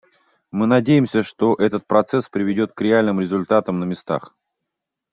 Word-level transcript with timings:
Мы 0.49 0.65
надеемся, 0.65 1.21
что 1.23 1.53
этот 1.53 1.85
процесс 1.85 2.27
приведет 2.27 2.73
к 2.73 2.81
реальным 2.81 3.19
результатам 3.19 3.79
на 3.79 3.83
местах. 3.83 4.33